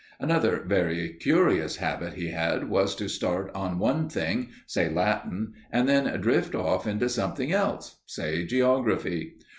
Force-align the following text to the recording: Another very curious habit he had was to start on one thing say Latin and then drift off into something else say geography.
Another 0.19 0.63
very 0.67 1.09
curious 1.19 1.75
habit 1.75 2.13
he 2.13 2.29
had 2.29 2.67
was 2.67 2.95
to 2.95 3.07
start 3.07 3.51
on 3.53 3.77
one 3.77 4.09
thing 4.09 4.49
say 4.65 4.89
Latin 4.89 5.53
and 5.71 5.87
then 5.87 6.19
drift 6.21 6.55
off 6.55 6.87
into 6.87 7.07
something 7.07 7.51
else 7.51 7.99
say 8.07 8.43
geography. 8.47 9.35